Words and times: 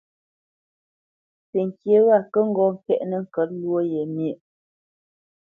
Təŋkyé 1.49 1.95
wa 2.07 2.17
kə 2.31 2.39
ŋgɔ́ 2.49 2.69
ŋkɛ̀ʼnə 2.75 3.17
ŋkə̌t 3.23 3.49
lwó 3.61 3.79
ye 3.91 4.01
myéʼ. 4.15 4.37